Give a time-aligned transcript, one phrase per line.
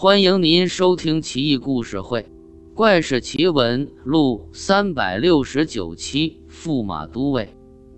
[0.00, 2.20] 欢迎您收听《奇异故事会·
[2.72, 6.40] 怪事奇闻录》三百六十九期。
[6.48, 7.48] 驸马都尉，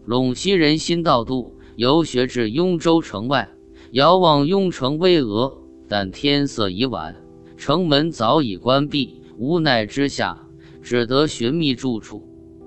[0.08, 3.50] 陇西人辛道度游学至雍州城外，
[3.90, 5.52] 遥望雍城巍峨，
[5.86, 7.14] 但天色已晚，
[7.58, 10.48] 城门早已关闭，无奈之下，
[10.82, 12.26] 只得寻觅住处。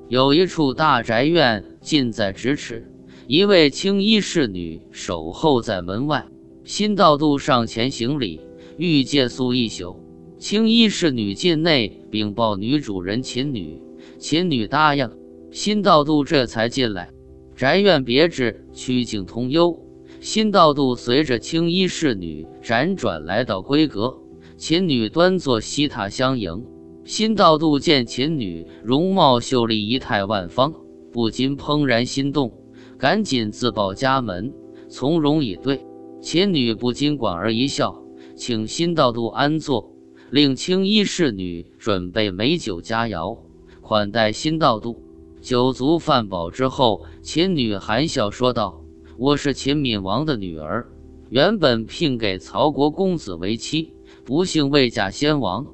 [0.09, 2.87] 有一处大宅院近在咫尺，
[3.25, 6.23] 一位青衣侍女守候在门外。
[6.63, 8.39] 辛道度上前行礼。
[8.77, 9.97] 欲借宿一宿，
[10.39, 13.81] 青衣侍女进内禀报女主人秦女，
[14.17, 15.09] 秦女答应。
[15.51, 17.11] 辛道度这才进来。
[17.55, 19.79] 宅院别致，曲径通幽。
[20.19, 24.17] 辛道度随着青衣侍女辗转来到闺阁，
[24.57, 26.65] 秦女端坐西榻相迎。
[27.05, 30.73] 辛道度见秦女容貌秀丽，仪态万方，
[31.11, 32.51] 不禁怦然心动，
[32.97, 34.51] 赶紧自报家门，
[34.89, 35.85] 从容以对。
[36.21, 38.02] 秦女不禁莞尔一笑。
[38.45, 39.95] 请新道度安坐，
[40.29, 43.37] 令青衣侍女准备美酒佳肴，
[43.79, 45.01] 款待新道度。
[45.39, 48.83] 酒足饭饱之后，秦女含笑说道
[49.15, 50.89] ：“我是秦闵王的女儿，
[51.29, 53.93] 原本聘给曹国公子为妻，
[54.25, 55.65] 不幸未嫁先王，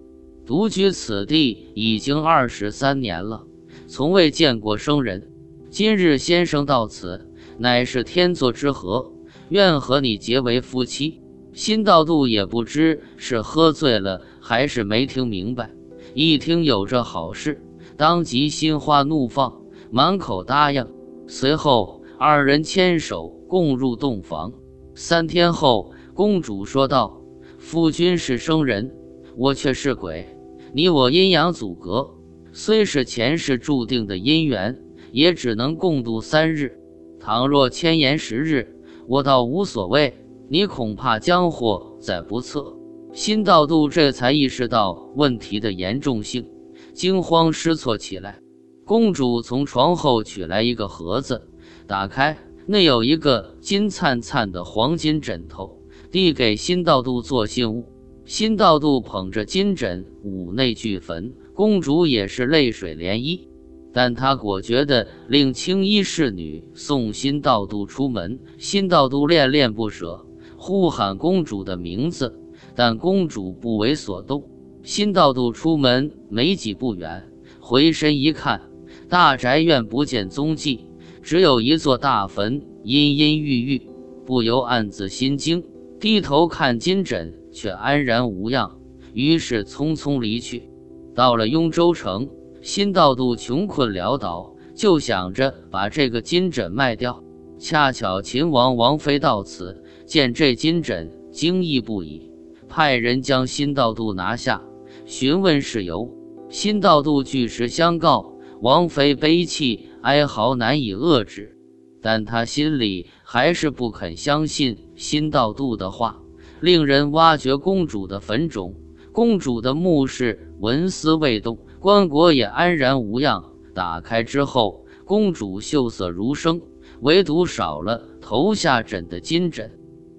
[0.46, 3.48] 独居此地已经二十三年了，
[3.88, 5.32] 从未见过生人。
[5.72, 9.12] 今日先生到此，乃是天作之合，
[9.50, 11.20] 愿和你结为夫妻。”
[11.60, 15.70] 辛道度也不知是喝醉了还是没听明白，
[16.14, 17.62] 一听有这好事，
[17.98, 20.88] 当即心花怒放，满口答应。
[21.28, 24.54] 随后二人牵手共入洞房。
[24.96, 27.22] 三天后，公主说道
[27.60, 28.96] ：“夫君是生人，
[29.36, 30.26] 我却是鬼，
[30.74, 32.10] 你我阴阳阻隔，
[32.54, 36.80] 虽是前世注定的姻缘，也只能共度三日。
[37.20, 40.14] 倘若千延十日，我倒无所谓。”
[40.52, 42.76] 你恐怕将祸在不测。
[43.14, 46.48] 新道度这才意识到问题的严重性，
[46.94, 48.40] 惊慌失措起来。
[48.84, 51.48] 公主从床后取来一个盒子，
[51.86, 52.36] 打开，
[52.66, 57.86] 内有一个金灿灿的黄金枕头，递给新道度做信物。
[58.26, 63.48] 新道度捧着金枕，五内俱焚，公主也是泪水涟漪。
[63.92, 68.40] 但她果决地令青衣侍女送新道度出门。
[68.58, 70.26] 新道度恋恋不舍。
[70.62, 72.38] 呼喊公主的名字，
[72.76, 74.44] 但公主不为所动。
[74.84, 77.32] 辛道度出门没几步远，
[77.62, 78.62] 回身一看，
[79.08, 80.86] 大宅院不见踪迹，
[81.22, 83.90] 只有一座大坟，阴阴郁郁，
[84.26, 85.64] 不由暗自心惊。
[85.98, 88.78] 低头看金枕，却安然无恙，
[89.14, 90.70] 于是匆匆离去。
[91.16, 92.30] 到了雍州城，
[92.62, 97.24] 辛道度穷困潦倒，就想着把这个金枕卖掉。
[97.58, 99.84] 恰巧秦王王妃到此。
[100.10, 102.32] 见这金枕，惊异不已，
[102.68, 104.60] 派人将辛道度拿下，
[105.06, 106.12] 询问事由。
[106.50, 111.56] 辛道度据实相告，王妃悲泣哀嚎难以遏制，
[112.02, 116.20] 但他心里还是不肯相信辛道度的话。
[116.60, 118.74] 令人挖掘公主的坟冢，
[119.12, 123.44] 公主的墓室纹丝未动，棺椁也安然无恙。
[123.76, 126.60] 打开之后，公主秀色如生，
[127.02, 129.70] 唯独少了头下枕的金枕。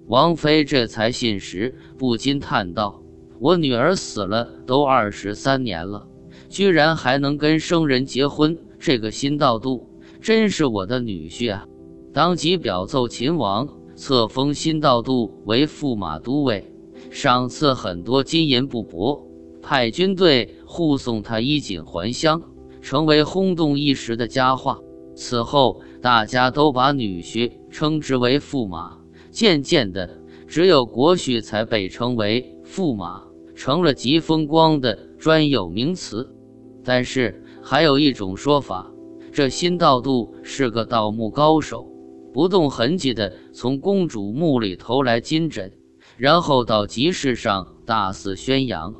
[0.07, 3.01] 王妃这才信实，不禁叹道
[3.39, 6.07] ：“我女儿死了都二十三年了，
[6.49, 11.65] 居然还能跟生人结婚，这个辛道度真是我的女婿啊！”
[12.13, 16.73] 当即表奏秦王，册封辛道度为驸马都尉，
[17.09, 19.23] 赏赐很多金银布帛，
[19.61, 22.41] 派军队护送他衣锦还乡，
[22.81, 24.77] 成为轰动一时的佳话。
[25.15, 28.97] 此后，大家都把女婿称之为驸马。
[29.31, 33.23] 渐渐的，只有国婿才被称为驸马，
[33.55, 36.35] 成了极风光的专有名词。
[36.83, 38.91] 但是还有一种说法，
[39.31, 41.87] 这辛道度是个盗墓高手，
[42.33, 45.71] 不动痕迹的从公主墓里偷来金枕，
[46.17, 48.93] 然后到集市上大肆宣扬，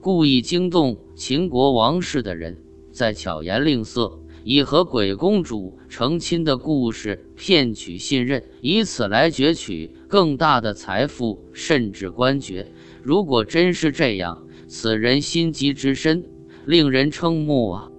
[0.00, 2.62] 故意惊动秦国王室的人，
[2.92, 4.20] 再巧言令色。
[4.50, 12.66] 以和鬼公主成亲的故事骗取信任，以此来攫取更大的财富，甚至官爵。
[13.02, 16.24] 如果真是这样，此人心机之深，
[16.64, 17.90] 令人瞠目啊！